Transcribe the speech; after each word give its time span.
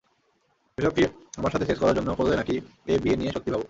এসব 0.77 0.93
কি 0.95 1.03
আমার 1.37 1.51
সাথে 1.51 1.65
সেক্স 1.65 1.81
করার 1.81 1.95
জন্য 1.95 2.09
করলে 2.15 2.35
নাকি 2.35 2.55
এ 2.87 2.95
বিয়ে 3.03 3.17
নিয়ে 3.17 3.31
সত্যিই 3.31 3.53
ভাবো? 3.53 3.59